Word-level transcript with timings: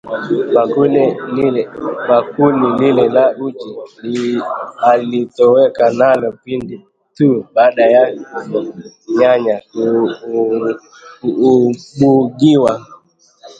Bakuli 2.07 2.67
lile 2.79 3.05
la 3.15 3.25
uji 3.45 4.23
alitoweka 4.91 5.85
nalo 5.99 6.27
pindi 6.43 6.75
tu 7.15 7.27
baada 7.55 7.83
ya 7.95 8.03
nyanya 9.19 9.55
kuubugia 9.73 12.73